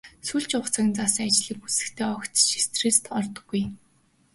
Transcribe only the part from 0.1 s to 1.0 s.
Сүүлчийн хугацааг нь